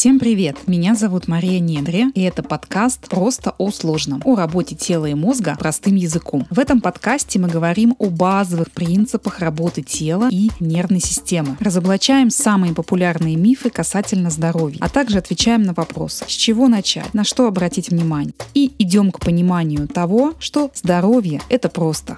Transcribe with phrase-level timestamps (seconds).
[0.00, 0.56] Всем привет!
[0.66, 5.56] Меня зовут Мария Недре, и это подкаст «Просто о сложном» о работе тела и мозга
[5.58, 6.46] простым языком.
[6.48, 11.58] В этом подкасте мы говорим о базовых принципах работы тела и нервной системы.
[11.60, 17.22] Разоблачаем самые популярные мифы касательно здоровья, а также отвечаем на вопрос, с чего начать, на
[17.22, 18.32] что обратить внимание.
[18.54, 22.16] И идем к пониманию того, что здоровье– это просто.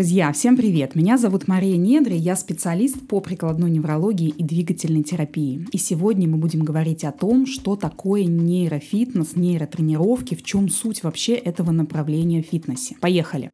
[0.00, 0.94] Друзья, всем привет!
[0.94, 5.66] Меня зовут Мария Недри, я специалист по прикладной неврологии и двигательной терапии.
[5.72, 11.34] И сегодня мы будем говорить о том, что такое нейрофитнес, нейротренировки, в чем суть вообще
[11.34, 12.96] этого направления в фитнесе.
[13.02, 13.50] Поехали!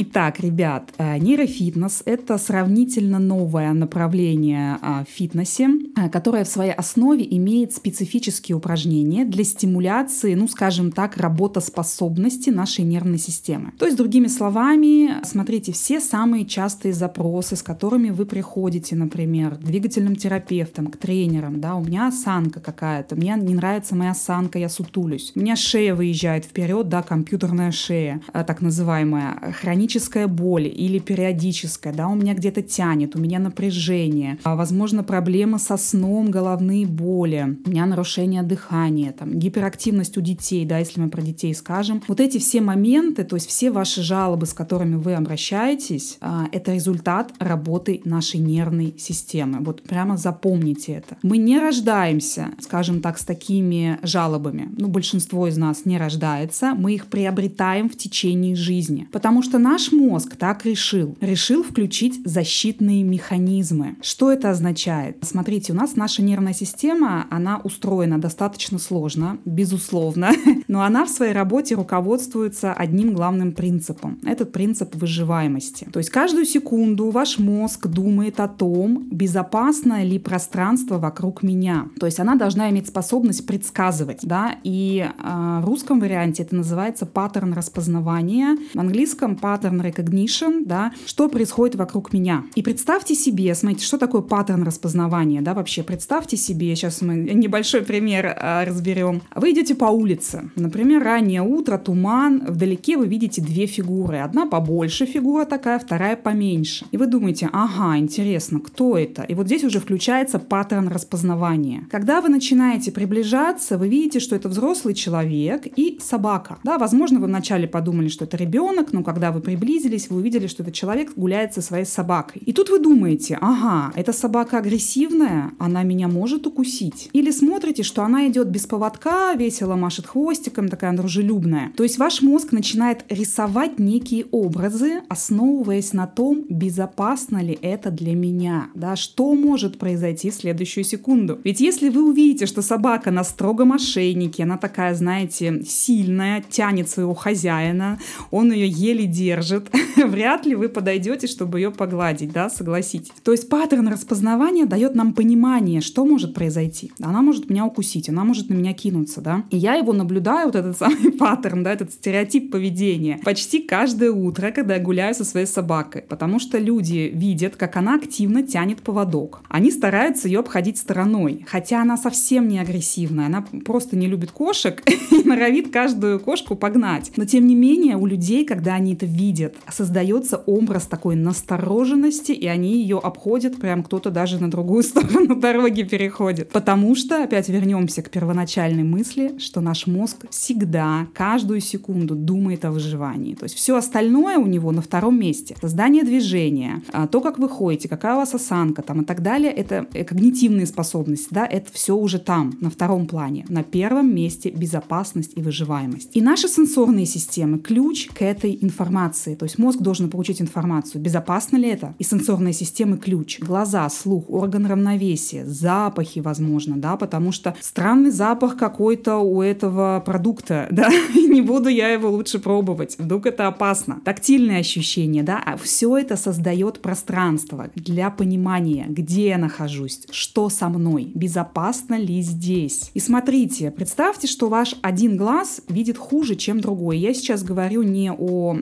[0.00, 6.70] Итак, ребят, э, нейрофитнес— это сравнительно новое направление а, в фитнесе, э, которое в своей
[6.70, 13.72] основе имеет специфические упражнения для стимуляции, ну, скажем так, работоспособности нашей нервной системы.
[13.76, 19.64] То есть, другими словами, смотрите, все самые частые запросы, с которыми вы приходите, например, к
[19.64, 24.68] двигательным терапевтам, к тренерам, да, у меня осанка какая-то, мне не нравится моя осанка, я
[24.68, 30.66] сутулюсь, у меня шея выезжает вперед, да, компьютерная шея, э, так называемая, хроническая хроническая боль
[30.66, 36.30] или периодическая, да, у меня где-то тянет, у меня напряжение, а, возможно, проблемы со сном,
[36.30, 41.54] головные боли, у меня нарушение дыхания, там, гиперактивность у детей, да, если мы про детей
[41.54, 42.02] скажем.
[42.06, 46.74] Вот эти все моменты, то есть все ваши жалобы, с которыми вы обращаетесь, а, это
[46.74, 49.58] результат работы нашей нервной системы.
[49.60, 51.16] Вот прямо запомните это.
[51.22, 54.68] Мы не рождаемся, скажем так, с такими жалобами.
[54.76, 59.08] Ну, большинство из нас не рождается, мы их приобретаем в течение жизни.
[59.12, 61.16] Потому что наш Наш мозг так решил.
[61.20, 63.94] Решил включить защитные механизмы.
[64.02, 65.18] Что это означает?
[65.22, 70.32] Смотрите, у нас наша нервная система, она устроена достаточно сложно, безусловно,
[70.66, 74.18] но она в своей работе руководствуется одним главным принципом.
[74.24, 75.88] Этот принцип выживаемости.
[75.92, 81.86] То есть каждую секунду ваш мозг думает о том, безопасное ли пространство вокруг меня.
[82.00, 87.06] То есть она должна иметь способность предсказывать, да, и э, в русском варианте это называется
[87.06, 92.44] паттерн распознавания, в английском паттерн pattern recognition, да, что происходит вокруг меня.
[92.54, 97.82] И представьте себе, смотрите, что такое паттерн распознавания, да, вообще представьте себе, сейчас мы небольшой
[97.82, 99.22] пример а, разберем.
[99.34, 104.18] Вы идете по улице, например, раннее утро, туман, вдалеке вы видите две фигуры.
[104.18, 106.86] Одна побольше фигура такая, вторая поменьше.
[106.90, 109.22] И вы думаете, ага, интересно, кто это?
[109.22, 111.86] И вот здесь уже включается паттерн распознавания.
[111.90, 116.58] Когда вы начинаете приближаться, вы видите, что это взрослый человек и собака.
[116.64, 120.62] Да, возможно, вы вначале подумали, что это ребенок, но когда вы приблизились, вы увидели, что
[120.62, 122.42] этот человек гуляет со своей собакой.
[122.44, 127.08] И тут вы думаете, ага, эта собака агрессивная, она меня может укусить.
[127.14, 131.72] Или смотрите, что она идет без поводка, весело машет хвостиком, такая дружелюбная.
[131.78, 138.14] То есть ваш мозг начинает рисовать некие образы, основываясь на том, безопасно ли это для
[138.14, 141.38] меня, да, что может произойти в следующую секунду.
[141.42, 147.14] Ведь если вы увидите, что собака на строгом ошейнике, она такая, знаете, сильная, тянет своего
[147.14, 147.98] хозяина,
[148.30, 153.12] он ее еле держит, держит, вряд ли вы подойдете, чтобы ее погладить, да, согласитесь.
[153.22, 156.92] То есть паттерн распознавания дает нам понимание, что может произойти.
[157.00, 159.44] Она может меня укусить, она может на меня кинуться, да.
[159.50, 164.50] И я его наблюдаю, вот этот самый паттерн, да, этот стереотип поведения, почти каждое утро,
[164.50, 169.40] когда я гуляю со своей собакой, потому что люди видят, как она активно тянет поводок.
[169.48, 174.82] Они стараются ее обходить стороной, хотя она совсем не агрессивная, она просто не любит кошек
[175.10, 177.12] и норовит каждую кошку погнать.
[177.16, 179.56] Но тем не менее, у людей, когда они это видят, видят.
[179.70, 185.82] Создается образ такой настороженности, и они ее обходят, прям кто-то даже на другую сторону дороги
[185.82, 186.50] переходит.
[186.50, 192.70] Потому что, опять вернемся к первоначальной мысли, что наш мозг всегда, каждую секунду думает о
[192.70, 193.34] выживании.
[193.34, 195.56] То есть все остальное у него на втором месте.
[195.60, 199.52] Создание движения, а, то, как вы ходите, какая у вас осанка там и так далее,
[199.52, 203.44] это э, когнитивные способности, да, это все уже там, на втором плане.
[203.48, 206.10] На первом месте безопасность и выживаемость.
[206.16, 209.34] И наши сенсорные системы– ключ к этой информации информации.
[209.34, 211.94] То есть мозг должен получить информацию, безопасно ли это.
[211.98, 213.40] И сенсорные системы ключ.
[213.40, 220.66] Глаза, слух, орган равновесия, запахи, возможно, да, потому что странный запах какой-то у этого продукта,
[220.70, 224.00] да, не буду я его лучше пробовать, вдруг это опасно.
[224.04, 230.68] Тактильные ощущения, да, а все это создает пространство для понимания, где я нахожусь, что со
[230.68, 232.90] мной, безопасно ли здесь.
[232.94, 236.98] И смотрите, представьте, что ваш один глаз видит хуже, чем другой.
[236.98, 238.56] Я сейчас говорю не о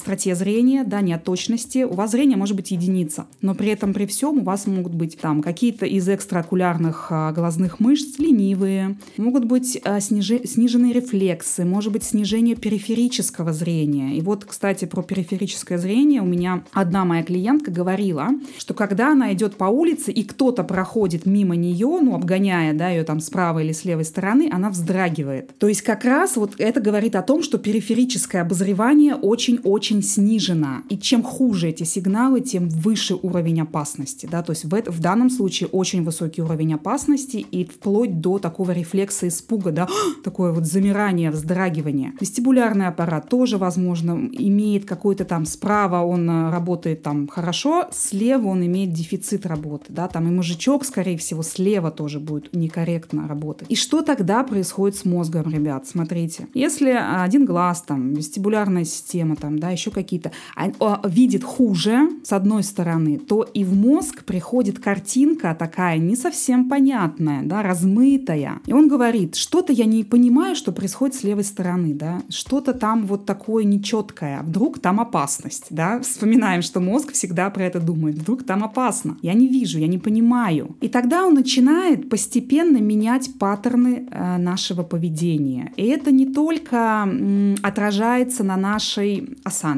[0.00, 1.84] остроте зрения, да, не от точности.
[1.84, 5.18] У вас зрение может быть единица, но при этом при всем у вас могут быть
[5.18, 11.92] там какие-то из экстраокулярных а, глазных мышц ленивые, могут быть а, снижи, сниженные рефлексы, может
[11.92, 14.16] быть снижение периферического зрения.
[14.16, 19.32] И вот, кстати, про периферическое зрение у меня одна моя клиентка говорила, что когда она
[19.34, 23.64] идет по улице и кто-то проходит мимо нее, ну, обгоняя, да, ее там с правой
[23.66, 25.58] или с левой стороны, она вздрагивает.
[25.58, 30.82] То есть как раз вот это говорит о том, что периферическое обозревание очень-очень снижено.
[30.88, 34.28] И чем хуже эти сигналы, тем выше уровень опасности.
[34.30, 34.42] Да?
[34.42, 38.70] То есть в, это, в данном случае очень высокий уровень опасности и вплоть до такого
[38.72, 39.88] рефлекса испуга, да?
[40.24, 42.12] такое вот замирание, вздрагивание.
[42.20, 48.64] Вестибулярный аппарат тоже, возможно, имеет какой-то там справа он э, работает там хорошо, слева он
[48.64, 49.86] имеет дефицит работы.
[49.88, 50.08] Да?
[50.08, 53.70] Там и мужичок, скорее всего, слева тоже будет некорректно работать.
[53.70, 55.86] И что тогда происходит с мозгом, ребят?
[55.86, 56.48] Смотрите.
[56.54, 62.62] Если один глаз, там, вестибулярная система, там, да, еще какие-то, а, видит хуже, с одной
[62.62, 68.60] стороны, то и в мозг приходит картинка такая не совсем понятная, да, размытая.
[68.66, 73.06] И он говорит, что-то я не понимаю, что происходит с левой стороны, да, что-то там
[73.06, 78.44] вот такое нечеткое, вдруг там опасность, да, вспоминаем, что мозг всегда про это думает, вдруг
[78.44, 80.76] там опасно, я не вижу, я не понимаю.
[80.80, 85.72] И тогда он начинает постепенно менять паттерны э, нашего поведения.
[85.76, 89.69] И это не только м, отражается на нашей осанке,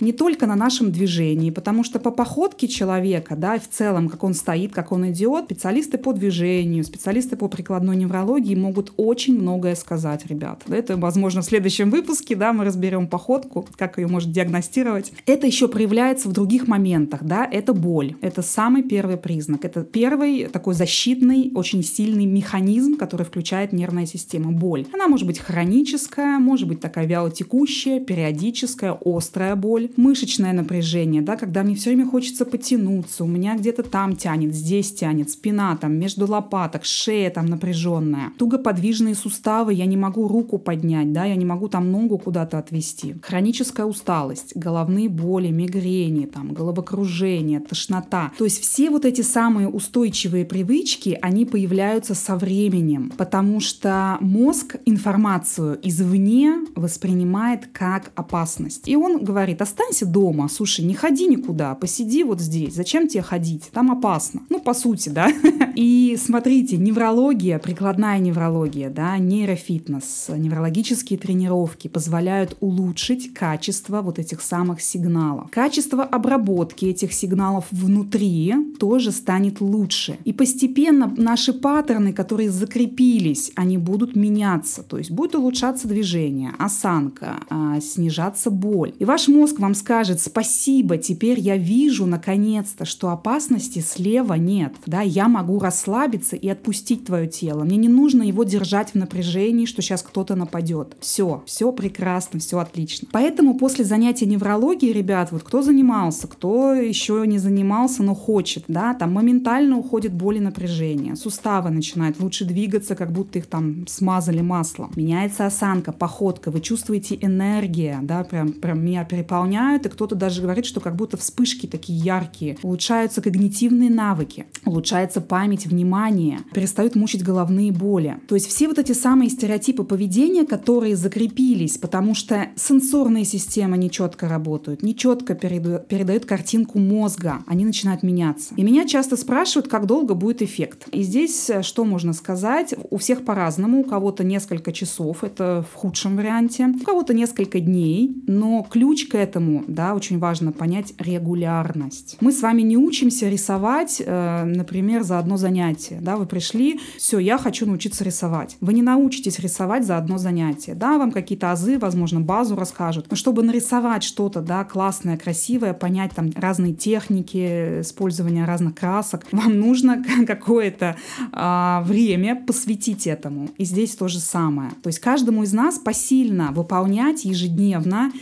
[0.00, 4.34] не только на нашем движении, потому что по походке человека, да, в целом, как он
[4.34, 10.26] стоит, как он идет, специалисты по движению, специалисты по прикладной неврологии могут очень многое сказать,
[10.26, 10.62] ребят.
[10.68, 15.12] Это, возможно, в следующем выпуске, да, мы разберем походку, как ее может диагностировать.
[15.26, 18.14] Это еще проявляется в других моментах, да, это боль.
[18.20, 19.64] Это самый первый признак.
[19.64, 24.52] Это первый такой защитный, очень сильный механизм, который включает нервная система.
[24.52, 24.86] Боль.
[24.92, 31.62] Она может быть хроническая, может быть такая вялотекущая, периодическая, острая боль, мышечное напряжение, да, когда
[31.62, 36.26] мне все время хочется потянуться, у меня где-то там тянет, здесь тянет, спина там между
[36.26, 41.68] лопаток, шея там напряженная, тугоподвижные суставы, я не могу руку поднять, да, я не могу
[41.68, 48.32] там ногу куда-то отвести, хроническая усталость, головные боли, мигрени, там, головокружение, тошнота.
[48.38, 54.76] То есть все вот эти самые устойчивые привычки, они появляются со временем, потому что мозг
[54.84, 58.88] информацию извне воспринимает как опасность.
[58.88, 63.70] И он говорит, останься дома, слушай, не ходи никуда, посиди вот здесь, зачем тебе ходить,
[63.72, 64.42] там опасно.
[64.50, 65.32] Ну, по сути, да.
[65.76, 74.80] И смотрите, неврология, прикладная неврология, да, нейрофитнес, неврологические тренировки позволяют улучшить качество вот этих самых
[74.80, 75.50] сигналов.
[75.50, 80.18] Качество обработки этих сигналов внутри тоже станет лучше.
[80.24, 84.82] И постепенно наши паттерны, которые закрепились, они будут меняться.
[84.82, 88.94] То есть будет улучшаться движение, осанка, а, снижаться боль.
[88.98, 94.74] И ваш мозг вам скажет спасибо, теперь я вижу наконец-то, что опасности слева нет.
[94.86, 97.64] Да, я могу расслабиться и отпустить твое тело.
[97.64, 100.96] Мне не нужно его держать в напряжении, что сейчас кто-то нападет.
[101.00, 103.08] Все, все прекрасно, все отлично.
[103.12, 108.94] Поэтому после занятия неврологии, ребят, вот кто занимался, кто еще не занимался, но хочет, да,
[108.94, 111.16] там моментально уходит боль и напряжение.
[111.16, 114.92] Суставы начинают лучше двигаться, как будто их там смазали маслом.
[114.96, 120.64] Меняется осанка, походка, вы чувствуете энергия, да, прям, прям меня переполняют, и кто-то даже говорит,
[120.64, 122.56] что как будто вспышки такие яркие.
[122.62, 128.18] Улучшаются когнитивные навыки, улучшается память, внимание, перестают мучить головные боли.
[128.28, 134.28] То есть все вот эти самые стереотипы поведения, которые закрепились, потому что сенсорные системы нечетко
[134.28, 138.54] работают, нечетко передают, картинку мозга, они начинают меняться.
[138.56, 140.88] И меня часто спрашивают, как долго будет эффект.
[140.92, 142.74] И здесь э, что можно сказать?
[142.90, 148.22] У всех по-разному, у кого-то несколько часов, это в худшем варианте, у кого-то несколько дней,
[148.26, 152.18] но ключ к этому, да, очень важно понять регулярность.
[152.20, 157.18] Мы с вами не учимся рисовать, э, например, за одно занятие, да, вы пришли, все,
[157.18, 158.58] я хочу научиться рисовать.
[158.60, 163.16] Вы не научитесь рисовать за одно занятие, да, вам какие-то азы, возможно, базу расскажут, но
[163.16, 170.04] чтобы нарисовать что-то, да, классное, красивое, понять там разные техники использования разных красок, вам нужно
[170.26, 170.96] какое-то
[171.32, 173.48] а, время посвятить этому.
[173.56, 174.72] И здесь то же самое.
[174.82, 178.12] То есть каждому из нас посильно выполнять ежедневно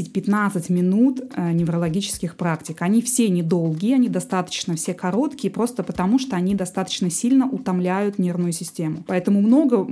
[0.00, 2.82] 10-15 минут э, неврологических практик.
[2.82, 8.52] Они все недолгие, они достаточно все короткие, просто потому что они достаточно сильно утомляют нервную
[8.52, 9.04] систему.
[9.06, 9.86] Поэтому много,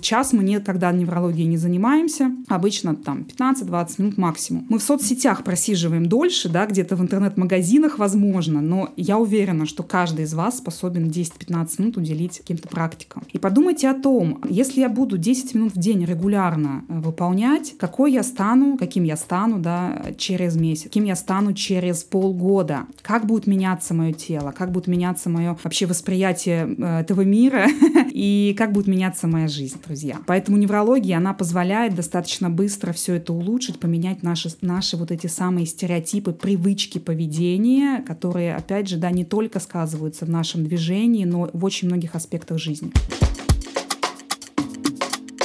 [0.00, 2.32] час мы никогда неврологией не занимаемся.
[2.48, 4.66] Обычно там 15-20 минут максимум.
[4.68, 10.24] Мы в соцсетях просиживаем дольше, да, где-то в интернет-магазинах, возможно, но я уверена, что каждый
[10.24, 13.24] из вас способен 10-15 минут уделить каким-то практикам.
[13.32, 18.12] И подумайте о том, если я буду 10 минут в день регулярно э, выполнять, какой
[18.12, 23.26] я стану, каким я стану, стану да, через месяц, кем я стану через полгода, как
[23.26, 27.66] будет меняться мое тело, как будет меняться мое вообще восприятие э, этого мира
[28.12, 30.18] и как будет меняться моя жизнь, друзья.
[30.26, 35.66] Поэтому неврология, она позволяет достаточно быстро все это улучшить, поменять наши, наши вот эти самые
[35.66, 41.64] стереотипы, привычки поведения, которые, опять же, да, не только сказываются в нашем движении, но в
[41.64, 42.92] очень многих аспектах жизни.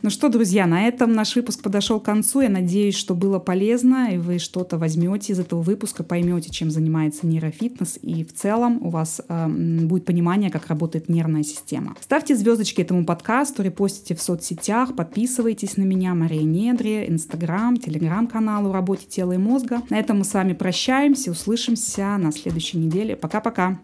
[0.06, 2.42] Ну что, друзья, на этом наш выпуск подошел к концу.
[2.42, 7.26] Я надеюсь, что было полезно, и вы что-то возьмете из этого выпуска, поймете, чем занимается
[7.26, 11.96] нейрофитнес, и в целом у вас э, будет понимание, как работает нервная система.
[12.02, 18.72] Ставьте звездочки этому подкасту, репостите в соцсетях, подписывайтесь на меня, Мария Недри, Инстаграм, Телеграм-канал о
[18.72, 19.82] работе тела и мозга.
[19.90, 23.16] На этом мы с вами прощаемся, услышимся на следующей неделе.
[23.16, 23.80] Пока-пока!